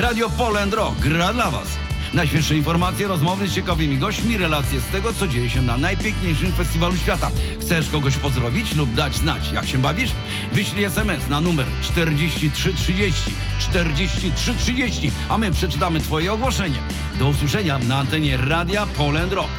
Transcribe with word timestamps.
Radio 0.00 0.30
Poland 0.30 0.74
Rock 0.74 0.98
gra 1.00 1.32
dla 1.32 1.50
Was. 1.50 1.76
Najświeższe 2.14 2.56
informacje, 2.56 3.08
rozmowy 3.08 3.48
z 3.48 3.54
ciekawymi 3.54 3.98
gośćmi, 3.98 4.36
relacje 4.36 4.80
z 4.80 4.86
tego, 4.86 5.12
co 5.12 5.28
dzieje 5.28 5.50
się 5.50 5.62
na 5.62 5.76
najpiękniejszym 5.76 6.52
festiwalu 6.52 6.96
świata. 6.96 7.30
Chcesz 7.60 7.90
kogoś 7.90 8.16
pozdrowić 8.16 8.76
lub 8.76 8.94
dać 8.94 9.14
znać, 9.14 9.52
jak 9.52 9.66
się 9.66 9.78
bawisz? 9.78 10.10
Wyślij 10.52 10.84
SMS 10.84 11.28
na 11.28 11.40
numer 11.40 11.66
4330 11.82 13.30
4330, 13.58 15.10
a 15.28 15.38
my 15.38 15.50
przeczytamy 15.50 16.00
Twoje 16.00 16.32
ogłoszenie. 16.32 16.78
Do 17.18 17.28
usłyszenia 17.28 17.78
na 17.78 17.96
antenie 17.96 18.36
Radia 18.36 18.86
Poland 18.86 19.32
Rock. 19.32 19.50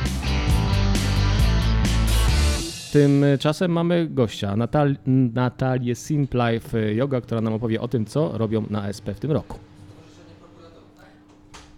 Tymczasem 2.92 3.72
mamy 3.72 4.08
gościa, 4.10 4.56
Natal 4.56 4.96
Natalię 5.34 5.96
Simplife 5.96 6.94
Yoga, 6.94 7.22
która 7.22 7.42
nam 7.42 7.54
opowie 7.54 7.82
o 7.82 7.88
tym, 7.88 8.06
co 8.06 8.38
robią 8.38 8.66
na 8.70 8.90
SP 8.98 9.08
w 9.14 9.20
tym 9.20 9.32
roku. 9.32 9.71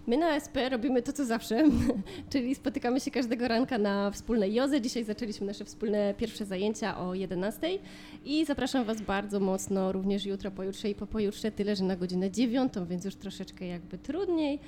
My 0.08 0.18
na 0.18 0.36
SP 0.46 0.56
robimy 0.70 1.02
to, 1.02 1.14
co 1.14 1.26
zawsze, 1.26 1.64
czyli 2.32 2.56
spotykamy 2.56 3.00
się 3.00 3.12
każdego 3.12 3.48
ranka 3.48 3.78
na 3.78 4.12
wspólnej 4.12 4.54
jodze. 4.54 4.82
Dzisiaj 4.82 5.04
zaczęliśmy 5.04 5.48
nasze 5.48 5.66
wspólne 5.66 6.14
pierwsze 6.18 6.46
zajęcia 6.46 6.98
o 6.98 7.14
11 7.14 7.80
i 8.26 8.46
zapraszam 8.46 8.86
Was 8.86 9.02
bardzo 9.02 9.40
mocno 9.40 9.92
również 9.92 10.26
jutro, 10.26 10.52
pojutrze 10.52 10.90
i 10.90 10.96
po 10.96 11.08
pojutrze, 11.08 11.52
tyle, 11.52 11.76
że 11.76 11.84
na 11.84 11.96
godzinę 11.96 12.32
9, 12.32 12.74
więc 12.90 13.06
już 13.06 13.16
troszeczkę 13.16 13.66
jakby 13.68 13.98
trudniej, 13.98 14.60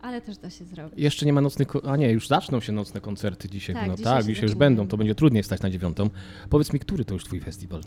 ale 0.00 0.20
też 0.20 0.36
da 0.36 0.50
się 0.50 0.64
zrobić. 0.64 0.98
Jeszcze 0.98 1.26
nie 1.26 1.32
ma 1.32 1.40
nocnych, 1.40 1.68
a 1.84 1.96
nie, 1.96 2.10
już 2.10 2.28
zaczną 2.28 2.60
się 2.60 2.72
nocne 2.72 3.00
koncerty 3.00 3.48
dzisiaj. 3.48 3.76
Tak, 3.76 3.88
no 3.88 3.96
dzisiaj 3.96 4.16
tak, 4.16 4.26
dzisiaj 4.26 4.42
już 4.42 4.54
będą, 4.54 4.88
to 4.88 4.96
będzie 4.96 5.14
trudniej 5.14 5.42
stać 5.42 5.62
na 5.62 5.70
dziewiątą. 5.70 6.10
Powiedz 6.50 6.72
mi, 6.72 6.80
który 6.80 7.04
to 7.04 7.14
już 7.14 7.24
twój 7.24 7.40
festiwal? 7.40 7.80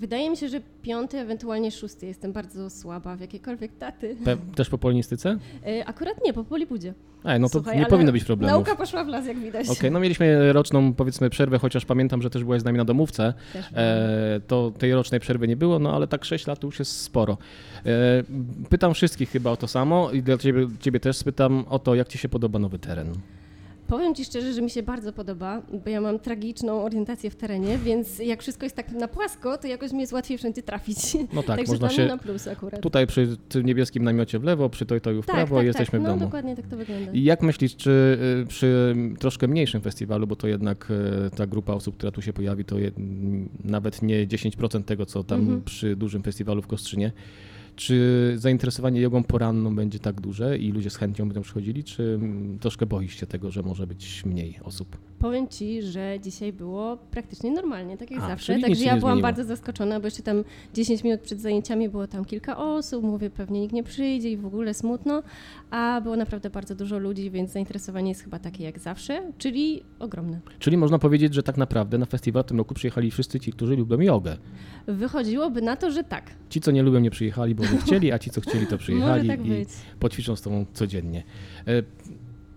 Wydaje 0.00 0.30
mi 0.30 0.36
się, 0.36 0.48
że 0.48 0.60
piąty, 0.82 1.18
ewentualnie 1.18 1.70
szósty. 1.70 2.06
Jestem 2.06 2.32
bardzo 2.32 2.70
słaba 2.70 3.16
w 3.16 3.20
jakiekolwiek 3.20 3.72
taty. 3.78 4.16
Pe- 4.24 4.54
też 4.54 4.68
po 4.68 4.78
polonistyce? 4.78 5.38
Y, 5.66 5.86
Akurat 5.86 6.24
nie, 6.24 6.32
po 6.32 6.44
Polibudzie. 6.44 6.94
Ej, 7.24 7.40
no 7.40 7.48
to 7.48 7.52
Słuchaj, 7.52 7.78
nie 7.78 7.86
powinno 7.86 8.12
być 8.12 8.24
problemów. 8.24 8.54
Nauka 8.56 8.76
poszła 8.76 9.04
w 9.04 9.08
las, 9.08 9.26
jak 9.26 9.38
widać. 9.38 9.68
Okej, 9.68 9.90
no 9.90 10.00
mieliśmy 10.00 10.52
roczną, 10.52 10.94
powiedzmy, 10.94 11.30
przerwę, 11.30 11.58
chociaż 11.58 11.84
pamiętam, 11.84 12.22
że 12.22 12.30
też 12.30 12.44
byłaś 12.44 12.60
z 12.60 12.64
nami 12.64 12.78
na 12.78 12.84
domówce. 12.84 13.34
E, 13.74 14.40
to 14.46 14.72
tej 14.78 14.94
rocznej 14.94 15.20
przerwy 15.20 15.48
nie 15.48 15.56
było, 15.56 15.78
no 15.78 15.94
ale 15.94 16.06
tak 16.06 16.24
6 16.24 16.46
lat 16.46 16.58
to 16.60 16.66
już 16.66 16.78
jest 16.78 17.00
sporo. 17.00 17.38
E, 17.86 17.88
pytam 18.68 18.94
wszystkich 18.94 19.30
chyba 19.30 19.50
o 19.50 19.56
to 19.56 19.68
samo 19.68 20.10
i 20.10 20.22
dla 20.22 20.38
ciebie, 20.38 20.68
ciebie 20.80 21.00
też 21.00 21.16
spytam 21.16 21.64
o 21.68 21.78
to, 21.78 21.94
jak 21.94 22.08
ci 22.08 22.18
się 22.18 22.28
podoba 22.28 22.58
nowy 22.58 22.78
teren. 22.78 23.14
Powiem 23.90 24.14
Ci 24.14 24.24
szczerze, 24.24 24.52
że 24.52 24.62
mi 24.62 24.70
się 24.70 24.82
bardzo 24.82 25.12
podoba, 25.12 25.62
bo 25.84 25.90
ja 25.90 26.00
mam 26.00 26.18
tragiczną 26.18 26.82
orientację 26.82 27.30
w 27.30 27.36
terenie, 27.36 27.78
więc 27.78 28.18
jak 28.18 28.42
wszystko 28.42 28.66
jest 28.66 28.76
tak 28.76 28.92
na 28.92 29.08
płasko, 29.08 29.58
to 29.58 29.68
jakoś 29.68 29.92
mi 29.92 30.00
jest 30.00 30.12
łatwiej 30.12 30.38
wszędzie 30.38 30.62
trafić. 30.62 30.96
No 31.32 31.42
tak, 31.42 31.56
Także 31.56 31.72
można 31.72 31.88
się 31.90 32.06
na 32.06 32.18
plus 32.18 32.48
akurat. 32.48 32.80
tutaj 32.80 33.06
przy 33.06 33.36
tym 33.48 33.66
niebieskim 33.66 34.04
namiocie 34.04 34.38
w 34.38 34.44
lewo, 34.44 34.68
przy 34.68 34.86
toj 34.86 35.00
toju 35.00 35.22
w 35.22 35.26
tak, 35.26 35.36
prawo 35.36 35.56
tak, 35.56 35.66
jesteśmy 35.66 35.92
tak. 35.92 36.00
w 36.00 36.04
No 36.04 36.08
domu. 36.10 36.20
dokładnie 36.20 36.56
tak 36.56 36.66
to 36.66 36.76
wygląda. 36.76 37.12
I 37.12 37.24
jak 37.24 37.42
myślisz, 37.42 37.76
czy 37.76 38.18
y, 38.42 38.46
przy 38.46 38.96
troszkę 39.18 39.48
mniejszym 39.48 39.80
festiwalu, 39.80 40.26
bo 40.26 40.36
to 40.36 40.48
jednak 40.48 40.88
y, 41.26 41.30
ta 41.36 41.46
grupa 41.46 41.72
osób, 41.72 41.96
która 41.96 42.12
tu 42.12 42.22
się 42.22 42.32
pojawi, 42.32 42.64
to 42.64 42.76
nawet 43.64 44.02
nie 44.02 44.26
10% 44.26 44.82
tego, 44.84 45.06
co 45.06 45.24
tam 45.24 45.40
Mhm. 45.40 45.62
przy 45.62 45.96
dużym 45.96 46.22
festiwalu 46.22 46.62
w 46.62 46.66
Kostrzynie, 46.66 47.12
czy 47.80 48.32
zainteresowanie 48.36 49.00
jogą 49.00 49.24
poranną 49.24 49.76
będzie 49.76 49.98
tak 49.98 50.20
duże 50.20 50.58
i 50.58 50.72
ludzie 50.72 50.90
z 50.90 50.96
chęcią 50.96 51.24
będą 51.28 51.42
przychodzili, 51.42 51.84
czy 51.84 52.02
mm, 52.02 52.58
troszkę 52.58 52.86
boisz 52.86 53.20
się 53.20 53.26
tego, 53.26 53.50
że 53.50 53.62
może 53.62 53.86
być 53.86 54.24
mniej 54.24 54.58
osób? 54.62 54.98
Powiem 55.18 55.48
Ci, 55.48 55.82
że 55.82 56.16
dzisiaj 56.22 56.52
było 56.52 56.96
praktycznie 57.10 57.50
normalnie, 57.50 57.96
tak 57.96 58.10
jak 58.10 58.22
A, 58.22 58.28
zawsze. 58.28 58.58
Także 58.58 58.84
ja 58.84 58.96
byłam 58.96 59.00
zmieniło. 59.00 59.22
bardzo 59.22 59.44
zaskoczona, 59.44 60.00
bo 60.00 60.06
jeszcze 60.06 60.22
tam 60.22 60.44
10 60.74 61.04
minut 61.04 61.20
przed 61.20 61.40
zajęciami 61.40 61.88
było 61.88 62.06
tam 62.06 62.24
kilka 62.24 62.56
osób, 62.56 63.04
mówię, 63.04 63.30
pewnie 63.30 63.60
nikt 63.60 63.74
nie 63.74 63.82
przyjdzie 63.82 64.30
i 64.30 64.36
w 64.36 64.46
ogóle 64.46 64.74
smutno, 64.74 65.22
a 65.70 66.00
było 66.00 66.16
naprawdę 66.16 66.50
bardzo 66.50 66.74
dużo 66.74 66.98
ludzi, 66.98 67.30
więc 67.30 67.52
zainteresowanie 67.52 68.08
jest 68.08 68.22
chyba 68.22 68.38
takie 68.38 68.64
jak 68.64 68.78
zawsze, 68.78 69.32
czyli 69.38 69.82
ogromne. 69.98 70.40
Czyli 70.58 70.76
można 70.76 70.98
powiedzieć, 70.98 71.34
że 71.34 71.42
tak 71.42 71.56
naprawdę 71.56 71.98
na 71.98 72.06
festiwal 72.06 72.42
w 72.42 72.46
tym 72.46 72.58
roku 72.58 72.74
przyjechali 72.74 73.10
wszyscy 73.10 73.40
ci, 73.40 73.52
którzy 73.52 73.76
lubią 73.76 74.00
jogę. 74.00 74.36
Wychodziłoby 74.86 75.62
na 75.62 75.76
to, 75.76 75.90
że 75.90 76.04
tak. 76.04 76.30
Ci, 76.48 76.60
co 76.60 76.70
nie 76.70 76.82
lubią, 76.82 77.00
nie 77.00 77.10
przyjechali, 77.10 77.54
bo 77.54 77.69
nie 77.72 77.78
chcieli, 77.78 78.12
a 78.12 78.18
ci, 78.18 78.30
co 78.30 78.40
chcieli, 78.40 78.66
to 78.66 78.78
przyjechali 78.78 79.28
tak 79.28 79.46
i 79.46 79.48
być. 79.48 79.68
poćwiczą 80.00 80.36
z 80.36 80.42
tobą 80.42 80.66
codziennie. 80.72 81.22
E, 81.66 81.82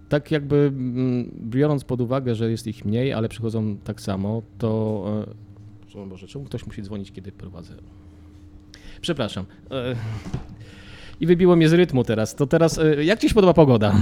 Tak 0.09 0.31
jakby 0.31 0.55
mm, 0.55 1.31
biorąc 1.49 1.83
pod 1.83 2.01
uwagę, 2.01 2.35
że 2.35 2.51
jest 2.51 2.67
ich 2.67 2.85
mniej, 2.85 3.13
ale 3.13 3.29
przychodzą 3.29 3.77
tak 3.83 4.01
samo, 4.01 4.41
to... 4.57 5.25
e, 5.95 6.05
Boże, 6.05 6.27
czemu 6.27 6.45
ktoś 6.45 6.65
musi 6.65 6.81
dzwonić, 6.83 7.11
kiedy 7.11 7.31
prowadzę? 7.31 7.73
Przepraszam. 9.01 9.45
E, 9.71 9.95
I 11.19 11.25
wybiło 11.25 11.55
mnie 11.55 11.69
z 11.69 11.73
rytmu 11.73 12.03
teraz. 12.03 12.35
To 12.35 12.47
teraz, 12.47 12.77
e, 12.79 13.03
jak 13.03 13.19
ci 13.19 13.29
się 13.29 13.35
podoba 13.35 13.53
pogoda? 13.53 13.93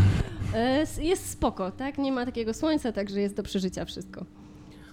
E, 0.56 0.86
Jest 1.02 1.30
spoko, 1.30 1.72
tak? 1.72 1.98
Nie 1.98 2.12
ma 2.12 2.26
takiego 2.26 2.54
słońca, 2.54 2.92
także 2.92 3.22
jest 3.22 3.36
do 3.36 3.44
przeżycia 3.44 3.86
wszystko. 3.86 4.26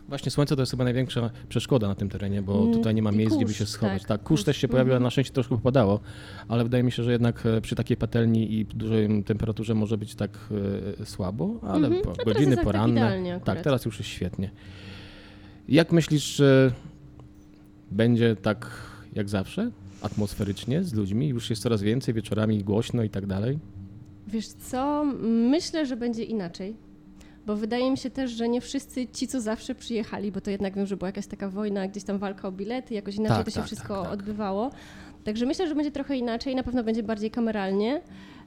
Właśnie 0.08 0.30
słońce 0.30 0.56
to 0.56 0.62
jest 0.62 0.70
chyba 0.72 0.84
największa 0.84 1.30
przeszkoda 1.48 1.88
na 1.88 1.94
tym 1.94 2.08
terenie, 2.08 2.42
bo 2.42 2.60
Mm, 2.62 2.72
tutaj 2.74 2.94
nie 2.94 3.02
ma 3.02 3.12
miejsc, 3.12 3.36
gdzie 3.36 3.46
by 3.46 3.54
się 3.54 3.66
schować. 3.66 4.02
tak, 4.02 4.08
Tak, 4.08 4.22
kurz 4.22 4.40
kurz. 4.40 4.44
też 4.44 4.56
się 4.56 4.68
pojawił, 4.68 4.92
a 4.92 4.96
Mhm. 4.96 5.02
na 5.02 5.10
szczęście 5.10 5.32
troszkę 5.34 5.56
popadało, 5.56 6.00
ale 6.48 6.64
wydaje 6.64 6.82
mi 6.84 6.92
się, 6.92 7.02
że 7.02 7.12
jednak 7.12 7.46
e, 7.46 7.60
przy 7.60 7.76
takiej 7.76 7.96
patelni 7.96 8.52
i 8.54 8.64
dużej 8.64 9.24
temperaturze 9.24 9.74
może 9.74 9.98
być 9.98 10.14
tak 10.14 10.38
e, 11.00 11.06
słabo, 11.06 11.60
ale 11.62 11.86
Mhm. 11.86 12.02
po, 12.04 12.10
No 12.18 12.24
godziny 12.24 12.56
tak 12.56 12.64
poranne. 12.64 13.00
tak, 13.34 13.36
akurat. 13.42 13.62
teraz 13.64 13.84
już 13.84 13.98
jest 13.98 14.10
świetnie. 14.10 14.50
Jak 15.68 15.92
myślisz, 15.92 16.36
że 16.36 16.72
będzie 17.90 18.36
tak 18.36 18.70
jak 19.12 19.28
zawsze? 19.28 19.70
Atmosferycznie 20.02 20.84
z 20.84 20.94
ludźmi? 20.94 21.28
Już 21.28 21.50
jest 21.50 21.62
coraz 21.62 21.82
więcej, 21.82 22.14
wieczorami 22.14 22.64
głośno 22.64 23.02
i 23.02 23.10
tak 23.10 23.26
dalej? 23.26 23.58
Wiesz 24.26 24.46
co, 24.48 25.04
myślę, 25.50 25.86
że 25.86 25.96
będzie 25.96 26.24
inaczej. 26.24 26.76
Bo 27.48 27.56
wydaje 27.56 27.90
mi 27.90 27.98
się 27.98 28.10
też, 28.10 28.30
że 28.30 28.48
nie 28.48 28.60
wszyscy 28.60 29.06
ci, 29.06 29.28
co 29.28 29.40
zawsze 29.40 29.74
przyjechali, 29.74 30.32
bo 30.32 30.40
to 30.40 30.50
jednak 30.50 30.74
wiem, 30.74 30.86
że 30.86 30.96
była 30.96 31.08
jakaś 31.08 31.26
taka 31.26 31.48
wojna, 31.48 31.88
gdzieś 31.88 32.04
tam 32.04 32.18
walka 32.18 32.48
o 32.48 32.52
bilety, 32.52 32.94
jakoś 32.94 33.14
inaczej 33.14 33.36
Tak, 33.36 33.44
to 33.44 33.50
się 33.50 33.56
tak, 33.56 33.66
wszystko 33.66 33.94
tak, 33.94 34.02
tak. 34.02 34.12
odbywało. 34.12 34.70
Także 35.24 35.46
myślę, 35.46 35.68
że 35.68 35.74
będzie 35.74 35.90
trochę 35.90 36.16
inaczej, 36.16 36.54
na 36.54 36.62
pewno 36.62 36.84
będzie 36.84 37.02
bardziej 37.02 37.30
kameralnie, 37.30 38.00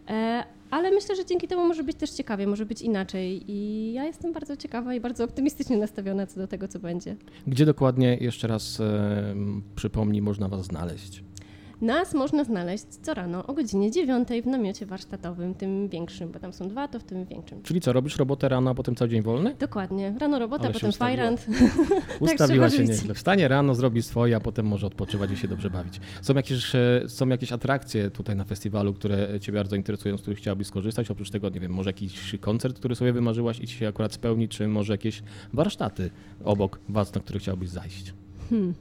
e, 0.10 0.44
ale 0.72 0.92
myślę, 0.92 1.16
że 1.16 1.26
dzięki 1.26 1.48
temu 1.48 1.68
może 1.68 1.84
być 1.84 1.98
też 1.98 2.10
ciekawie, 2.10 2.48
może 2.48 2.66
być 2.66 2.82
inaczej 2.82 3.52
i 3.52 3.94
ja 3.94 4.06
jestem 4.06 4.34
bardzo 4.34 4.58
ciekawa 4.58 4.94
i 4.94 5.00
bardzo 5.00 5.24
optymistycznie 5.24 5.78
nastawiona 5.78 6.28
co 6.28 6.40
do 6.40 6.48
tego, 6.48 6.68
co 6.68 6.80
będzie. 6.80 7.16
Gdzie 7.48 7.66
dokładnie, 7.66 8.18
jeszcze 8.22 8.48
raz 8.48 8.80
e, 8.80 9.36
przypomnij, 9.76 10.22
można 10.22 10.48
Was 10.48 10.66
znaleźć? 10.66 11.24
Nas 11.82 12.14
można 12.14 12.44
znaleźć 12.44 12.86
co 13.02 13.14
rano 13.14 13.48
o 13.48 13.54
godzinie 13.54 13.92
9 13.92 14.28
w 14.44 14.48
namiocie 14.48 14.86
warsztatowym, 14.86 15.56
tym 15.56 15.90
większym, 15.90 16.32
bo 16.32 16.40
tam 16.40 16.54
są 16.54 16.68
dwa, 16.68 16.88
to 16.88 17.00
w 17.00 17.04
tym 17.04 17.26
większym. 17.26 17.64
Czyli 17.64 17.82
co, 17.82 17.94
robisz 17.94 18.18
robotę 18.18 18.50
rano, 18.50 18.72
a 18.72 18.74
potem 18.74 18.96
cały 18.96 19.10
dzień 19.10 19.22
wolny? 19.22 19.56
Dokładnie. 19.60 20.16
Rano 20.20 20.40
robota, 20.40 20.64
Ale 20.64 20.74
potem 20.74 20.92
fajrant. 20.92 21.46
Ustawiła 22.20 22.68
trzeba 22.70 22.86
się 22.88 22.92
nieźle. 22.92 23.14
Wstanie 23.14 23.48
rano, 23.48 23.76
zrobi 23.76 24.02
swoje, 24.02 24.36
a 24.36 24.40
potem 24.40 24.66
może 24.66 24.88
odpoczywać 24.88 25.32
i 25.32 25.38
się 25.38 25.48
dobrze 25.48 25.70
bawić. 25.70 26.00
Są 26.22 26.34
jakieś, 26.34 26.76
e, 26.76 27.04
są 27.08 27.28
jakieś 27.28 27.52
atrakcje 27.52 28.12
tutaj 28.12 28.36
na 28.36 28.44
festiwalu, 28.44 28.94
które 28.94 29.40
Cię 29.40 29.52
bardzo 29.52 29.76
interesują, 29.76 30.18
z 30.18 30.22
których 30.22 30.40
chciałabyś 30.40 30.68
skorzystać? 30.68 31.12
Oprócz 31.12 31.30
tego, 31.30 31.50
nie 31.50 31.60
wiem, 31.60 31.72
może 31.72 31.90
jakiś 31.90 32.36
koncert, 32.42 32.80
który 32.80 32.96
sobie 32.96 33.14
wymarzyłaś 33.14 33.60
i 33.60 33.68
Ci 33.68 33.76
się 33.76 33.88
akurat 33.88 34.14
spełni, 34.14 34.50
czy 34.50 34.68
może 34.68 34.94
jakieś 34.94 35.24
warsztaty 35.54 36.10
obok 36.44 36.80
Was, 36.90 37.16
na 37.16 37.22
które 37.22 37.40
chciałabyś 37.40 37.70
zajść? 37.70 38.14
Hmm. 38.50 38.74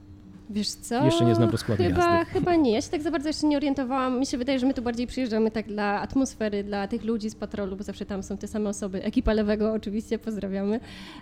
Wiesz 0.51 0.69
co? 0.69 1.05
Jeszcze 1.05 1.25
nie 1.25 1.35
znam 1.35 1.49
rozkładu 1.49 1.83
chyba, 1.83 2.17
jazdy. 2.17 2.33
Chyba 2.33 2.55
nie. 2.55 2.71
Ja 2.71 2.81
się 2.81 2.89
tak 2.89 3.01
za 3.01 3.11
bardzo 3.11 3.29
jeszcze 3.29 3.47
nie 3.47 3.57
orientowałam. 3.57 4.19
Mi 4.19 4.25
się 4.25 4.37
wydaje, 4.37 4.59
że 4.59 4.67
my 4.67 4.73
tu 4.73 4.81
bardziej 4.81 5.07
przyjeżdżamy 5.07 5.51
tak 5.51 5.67
dla 5.67 6.01
atmosfery, 6.01 6.63
dla 6.63 6.87
tych 6.87 7.03
ludzi 7.03 7.29
z 7.29 7.35
patrolu, 7.35 7.75
bo 7.75 7.83
zawsze 7.83 8.05
tam 8.05 8.23
są 8.23 8.37
te 8.37 8.47
same 8.47 8.69
osoby. 8.69 9.03
Ekipa 9.03 9.33
Lewego 9.33 9.73
oczywiście, 9.73 10.19
pozdrawiamy. 10.19 10.79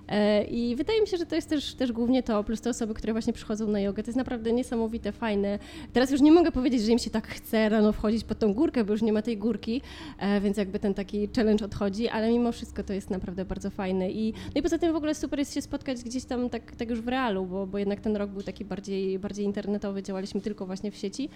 E, 0.08 0.44
I 0.44 0.76
wydaje 0.76 1.02
mi 1.02 1.08
się, 1.08 1.18
że 1.18 1.26
to 1.26 1.36
jest 1.36 1.50
też, 1.50 1.74
też 1.74 1.92
głównie 1.92 2.24
to, 2.24 2.44
plus 2.44 2.62
te 2.62 2.70
osoby, 2.70 2.94
które 2.94 3.14
właśnie 3.14 3.34
przychodzą 3.34 3.68
na 3.68 3.80
jogę. 3.80 4.04
To 4.04 4.10
jest 4.10 4.18
naprawdę 4.18 4.54
niesamowite, 4.54 5.12
fajne. 5.12 5.60
Teraz 5.94 6.12
już 6.12 6.22
nie 6.22 6.32
mogę 6.32 6.52
powiedzieć, 6.52 6.82
że 6.82 6.92
im 6.92 7.00
się 7.00 7.10
tak 7.10 7.28
chce 7.28 7.70
rano 7.70 7.92
wchodzić 7.92 8.24
pod 8.24 8.40
tą 8.40 8.54
górkę, 8.54 8.84
bo 8.84 8.92
już 8.92 9.02
nie 9.02 9.14
ma 9.14 9.22
tej 9.22 9.38
górki, 9.38 9.82
e, 10.20 10.42
więc 10.42 10.58
jakby 10.58 10.80
ten 10.80 10.94
taki 10.94 11.30
challenge 11.36 11.66
odchodzi, 11.66 12.10
ale 12.10 12.30
mimo 12.32 12.52
wszystko 12.52 12.84
to 12.84 12.94
jest 12.94 13.10
naprawdę 13.10 13.46
bardzo 13.46 13.70
fajne. 13.70 14.12
I, 14.12 14.34
no 14.56 14.60
i 14.60 14.62
poza 14.62 14.78
tym 14.78 14.94
w 14.94 14.96
ogóle 14.96 15.16
super 15.16 15.40
jest 15.40 15.54
się 15.54 15.62
spotkać 15.62 16.04
gdzieś 16.04 16.26
tam 16.26 16.50
tak, 16.50 16.76
tak 16.76 16.90
już 16.90 17.02
w 17.02 17.08
realu, 17.08 17.46
bo, 17.46 17.68
bo 17.68 17.78
jednak 17.78 18.00
ten 18.00 18.16
rok 18.16 18.30
był 18.30 18.44
taki 18.44 18.66
bardziej, 18.66 19.19
bardziej 19.20 19.46
internetowy, 19.46 20.04
działaliśmy 20.04 20.42
tylko 20.42 20.66
właśnie 20.66 20.92
w 20.92 20.96
sieci. 20.98 21.30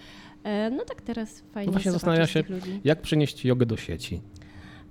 E, 0.43 0.69
no 0.69 0.83
tak 0.85 1.01
teraz 1.01 1.43
fajnie 1.53 1.65
No 1.65 1.71
właśnie 1.71 1.91
zastanawiam 1.91 2.27
się. 2.27 2.43
Jak 2.83 3.01
przenieść 3.01 3.45
jogę 3.45 3.65
do 3.65 3.77
sieci? 3.77 4.21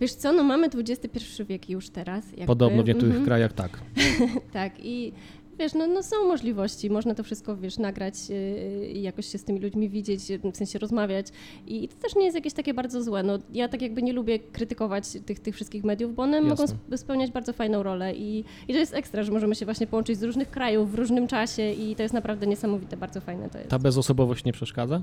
Wiesz 0.00 0.12
co, 0.14 0.32
no 0.32 0.42
mamy 0.42 0.66
XXI 0.66 1.44
wiek 1.48 1.70
już 1.70 1.90
teraz. 1.90 2.30
Jakby. 2.30 2.46
Podobno 2.46 2.82
w 2.82 2.86
niektórych 2.86 3.08
Mhm. 3.10 3.24
krajach 3.24 3.52
tak. 3.52 3.80
Tak 4.52 4.72
i 4.84 5.12
wiesz, 5.58 5.75
no, 5.75 5.87
no 5.87 6.02
są 6.02 6.16
możliwości, 6.28 6.90
można 6.90 7.14
to 7.14 7.22
wszystko, 7.22 7.56
wiesz, 7.56 7.78
nagrać 7.78 8.14
yy, 8.28 8.87
i 8.87 9.02
jakoś 9.02 9.26
się 9.26 9.38
z 9.38 9.44
tymi 9.44 9.60
ludźmi 9.60 9.88
widzieć, 9.90 10.20
w 10.52 10.56
sensie 10.56 10.78
rozmawiać 10.78 11.26
i, 11.66 11.84
i 11.84 11.88
to 11.88 11.94
też 11.96 12.16
nie 12.16 12.25
jest 12.25 12.34
jakieś 12.34 12.52
takie 12.52 12.75
bardzo 12.75 13.02
złe, 13.02 13.22
no 13.22 13.38
ja 13.52 13.69
tak 13.69 13.82
jakby 13.82 14.02
nie 14.02 14.12
lubię 14.12 14.38
krytykować 14.38 15.04
tych, 15.26 15.40
tych 15.40 15.54
wszystkich 15.54 15.84
mediów, 15.84 16.14
bo 16.14 16.22
one 16.22 16.40
mogą 16.40 16.62
Jasne. 16.62 16.76
sp- 16.81 16.99
spełniać 16.99 17.31
bardzo 17.31 17.52
fajną 17.52 17.82
rolę 17.82 18.14
i, 18.14 18.44
i 18.69 18.72
to 18.72 18.78
jest 18.78 18.94
ekstra, 18.94 19.22
że 19.22 19.32
możemy 19.32 19.54
się 19.54 19.64
właśnie 19.64 19.87
połączyć 19.87 20.19
z 20.19 20.22
różnych 20.22 20.50
krajów 20.50 20.93
w 20.93 20.94
różnym 20.94 21.26
czasie 21.26 21.72
i 21.72 21.96
to 21.96 22.02
jest 22.02 22.14
naprawdę 22.14 22.46
niesamowite, 22.46 22.96
bardzo 22.96 23.20
fajne 23.20 23.50
to 23.50 23.58
jest. 23.58 23.70
Ta 23.70 23.78
bezosobowość 23.78 24.44
nie 24.44 24.52
przeszkadza? 24.52 25.02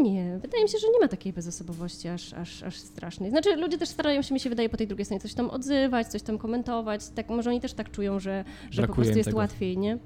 Nie, 0.00 0.38
wydaje 0.42 0.62
mi 0.62 0.68
się, 0.68 0.78
że 0.78 0.86
nie 0.88 1.00
ma 1.00 1.08
takiej 1.08 1.32
bezosobowości 1.32 2.08
aż, 2.08 2.32
aż, 2.32 2.62
aż 2.62 2.76
strasznej. 2.76 3.30
Znaczy 3.30 3.56
ludzie 3.56 3.78
też 3.78 3.88
starają 3.88 4.22
się, 4.22 4.34
mi 4.34 4.40
się 4.40 4.50
wydaje, 4.50 4.68
po 4.68 4.76
tej 4.76 4.86
drugiej 4.86 5.04
stronie 5.04 5.20
coś 5.20 5.34
tam 5.34 5.50
odzywać, 5.50 6.06
coś 6.06 6.22
tam 6.22 6.38
komentować. 6.38 7.08
Tak, 7.08 7.28
może 7.28 7.50
oni 7.50 7.60
też 7.60 7.74
tak 7.74 7.90
czują, 7.90 8.20
że, 8.20 8.44
że 8.70 8.86
po 8.86 8.94
prostu 8.94 9.16
jest 9.16 9.26
tego. 9.26 9.38
łatwiej, 9.38 9.78
nie? 9.78 9.98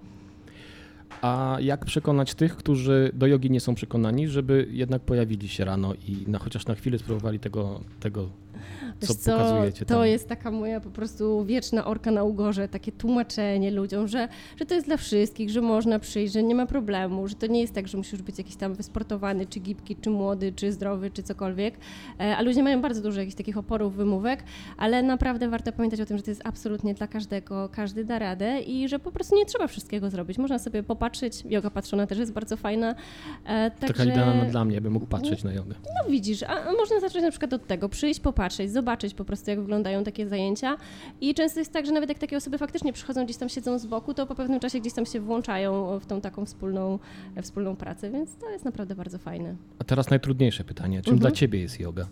A 1.23 1.57
jak 1.61 1.85
przekonać 1.85 2.35
tych, 2.35 2.57
którzy 2.57 3.11
do 3.15 3.27
jogi 3.27 3.51
nie 3.51 3.61
są 3.61 3.75
przekonani, 3.75 4.29
żeby 4.29 4.69
jednak 4.71 5.03
pojawili 5.03 5.49
się 5.49 5.65
rano 5.65 5.95
i 5.95 6.25
na, 6.27 6.39
chociaż 6.39 6.67
na 6.67 6.75
chwilę 6.75 6.99
spróbowali 6.99 7.39
tego, 7.39 7.81
tego 8.01 8.29
Wiesz 9.01 9.11
co, 9.11 9.33
pokazujecie 9.33 9.87
to 9.87 9.95
tam? 9.95 10.07
jest 10.07 10.29
taka 10.29 10.51
moja 10.51 10.81
po 10.81 10.91
prostu 10.91 11.45
wieczna 11.45 11.85
orka 11.85 12.11
na 12.11 12.25
ugorze, 12.25 12.69
takie 12.69 12.93
tłumaczenie 12.93 13.71
ludziom, 13.71 14.09
że, 14.09 14.29
że 14.57 14.67
to 14.67 14.75
jest 14.75 14.87
dla 14.87 14.97
wszystkich, 14.97 15.51
że 15.51 15.61
można 15.61 15.99
przyjść, 15.99 16.33
że 16.33 16.43
nie 16.43 16.55
ma 16.55 16.67
problemu, 16.67 17.29
że 17.29 17.35
to 17.35 17.47
nie 17.47 17.61
jest 17.61 17.75
tak, 17.75 17.89
że 17.89 17.99
musisz 17.99 18.23
być 18.23 18.39
jakiś 18.39 18.57
tam 18.57 18.75
wysportowany, 18.75 19.47
czy 19.47 19.61
gibki, 19.61 19.97
czy 19.97 20.11
młody, 20.11 20.53
czy 20.53 20.73
zdrowy, 20.73 21.11
czy 21.11 21.23
cokolwiek. 21.23 21.75
E, 22.21 22.37
A 22.37 22.43
ludzie 22.43 22.63
mają 22.63 22.83
bardzo 22.83 23.03
dużo 23.03 23.21
jakichś 23.21 23.37
takich 23.37 23.59
oporów, 23.59 23.95
wymówek, 23.95 24.43
ale 24.77 25.03
naprawdę 25.03 25.49
warto 25.49 25.73
pamiętać 25.73 26.01
o 26.01 26.07
tym, 26.07 26.17
że 26.17 26.23
to 26.23 26.31
jest 26.31 26.43
absolutnie 26.45 26.95
dla 26.95 27.07
każdego, 27.07 27.69
każdy 27.73 28.05
da 28.05 28.19
radę 28.19 28.61
i 28.61 28.89
że 28.89 28.99
po 28.99 29.13
prostu 29.13 29.37
nie 29.37 29.47
trzeba 29.47 29.67
wszystkiego 29.67 30.11
zrobić. 30.11 30.39
Można 30.39 30.59
sobie 30.59 30.83
popatrzeć, 30.83 31.45
yoga 31.45 31.71
patrzona 31.71 32.07
też 32.07 32.19
jest 32.19 32.33
bardzo 32.33 32.57
fajna. 32.57 32.95
E, 33.47 33.71
Taka 33.71 33.87
także- 33.95 34.13
idealna 34.13 34.45
dla 34.45 34.65
mnie, 34.65 34.81
by 34.81 34.91
mógł 34.91 35.07
patrzeć 35.07 35.45
na 35.45 35.53
jogę. 35.53 35.75
no 36.05 36.11
widzisz, 36.11 36.43
a 36.43 36.59
a 36.69 36.73
można 36.73 37.01
zacząć 37.01 37.25
na 37.25 37.31
przykład 37.31 37.53
od 37.53 37.67
tego, 37.67 37.89
przyjść, 37.89 38.21
popatrzeć, 38.21 38.48
zobaczyć 38.69 39.15
po 39.15 39.25
prostu, 39.25 39.51
jak 39.51 39.61
wyglądają 39.61 40.05
takie 40.05 40.29
zajęcia. 40.29 40.77
I 41.21 41.35
często 41.35 41.59
jest 41.61 41.73
tak, 41.73 41.87
że 41.87 41.93
nawet 41.93 42.09
jak 42.09 42.19
takie 42.19 42.37
osoby 42.37 42.59
faktycznie 42.59 42.93
przychodzą, 42.93 43.25
gdzieś 43.25 43.37
tam 43.37 43.49
siedzą 43.49 43.79
z 43.79 43.87
boku, 43.87 44.15
to 44.15 44.27
po 44.27 44.35
pewnym 44.35 44.61
czasie 44.61 44.81
gdzieś 44.81 44.93
tam 44.93 45.07
się 45.07 45.21
włączają 45.21 45.99
w 46.01 46.07
tą 46.07 46.21
taką 46.21 46.45
wspólną, 46.45 46.99
e, 47.37 47.43
wspólną 47.43 47.77
pracę, 47.77 48.11
więc 48.11 48.37
to 48.37 48.51
jest 48.51 48.65
naprawdę 48.65 48.95
bardzo 48.95 49.19
fajne. 49.19 49.57
A 49.79 49.85
teraz 49.85 50.11
najtrudniejsze 50.11 50.65
pytanie. 50.65 51.03
Czym 51.03 51.15
Mhm. 51.15 51.19
dla 51.21 51.31
ciebie 51.31 51.61
jest 51.61 51.81
yoga? 51.81 52.09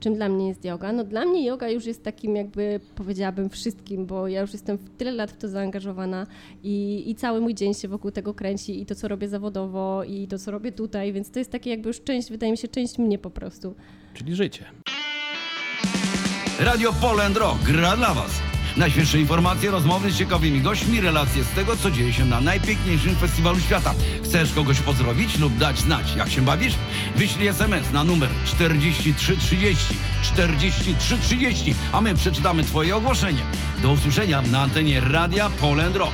Czym 0.00 0.14
dla 0.14 0.28
mnie 0.28 0.48
jest 0.48 0.64
yoga? 0.64 0.92
No 0.92 1.04
dla 1.04 1.24
mnie 1.24 1.46
yoga 1.46 1.68
już 1.68 1.86
jest 1.86 2.02
takim 2.02 2.36
jakby 2.36 2.80
powiedziałabym 2.94 3.50
wszystkim, 3.50 4.06
bo 4.06 4.28
ja 4.28 4.40
już 4.40 4.52
jestem 4.52 4.76
w 4.78 4.90
tyle 4.90 5.12
lat 5.12 5.30
w 5.30 5.36
to 5.36 5.48
zaangażowana 5.48 6.26
i, 6.62 7.04
i 7.10 7.14
cały 7.14 7.40
mój 7.40 7.54
dzień 7.54 7.74
się 7.74 7.88
wokół 7.88 8.10
tego 8.10 8.34
kręci 8.34 8.80
i 8.80 8.86
to, 8.86 8.94
co 8.94 9.08
robię 9.08 9.28
zawodowo 9.28 10.04
i 10.04 10.26
to, 10.28 10.38
co 10.38 10.50
robię 10.50 10.72
tutaj, 10.72 11.12
więc 11.12 11.30
to 11.30 11.38
jest 11.38 11.50
takie 11.50 11.70
jakby 11.70 11.88
już 11.88 12.00
część, 12.00 12.30
wydaje 12.30 12.52
mi 12.52 12.58
się, 12.58 12.68
część 12.68 12.98
mnie 12.98 13.18
po 13.18 13.30
prostu. 13.30 13.74
Czyli 14.14 14.34
życie. 14.34 14.64
Radio 16.58 16.92
Poland 16.92 17.36
Rock 17.36 17.62
gra 17.62 17.96
dla 17.96 18.14
Was. 18.14 18.30
Najświeższe 18.76 19.20
informacje, 19.20 19.70
rozmowy 19.70 20.10
z 20.10 20.18
ciekawymi 20.18 20.60
gośćmi, 20.60 21.00
relacje 21.00 21.44
z 21.44 21.48
tego, 21.48 21.76
co 21.76 21.90
dzieje 21.90 22.12
się 22.12 22.24
na 22.24 22.40
najpiękniejszym 22.40 23.16
festiwalu 23.16 23.60
świata. 23.60 23.94
Chcesz 24.24 24.52
kogoś 24.52 24.80
pozdrowić 24.80 25.38
lub 25.38 25.56
dać 25.56 25.78
znać, 25.78 26.16
jak 26.16 26.30
się 26.30 26.42
bawisz? 26.42 26.74
Wyślij 27.16 27.48
SMS 27.48 27.92
na 27.92 28.04
numer 28.04 28.30
4330 28.44 29.94
4330, 30.22 31.74
a 31.92 32.00
my 32.00 32.14
przeczytamy 32.14 32.64
Twoje 32.64 32.96
ogłoszenie. 32.96 33.42
Do 33.82 33.92
usłyszenia 33.92 34.42
na 34.42 34.60
antenie 34.62 35.00
Radia 35.00 35.50
Poland 35.50 35.96
Rock. 35.96 36.12